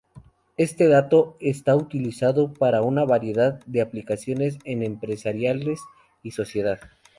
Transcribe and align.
Este 0.57 0.87
dato 0.87 1.37
está 1.39 1.75
utilizado 1.75 2.51
para 2.55 2.81
una 2.81 3.05
variedad 3.05 3.63
de 3.67 3.81
aplicaciones 3.81 4.57
en 4.65 4.81
empresariales 4.81 5.79
y 6.23 6.31
sociedad. 6.31 6.79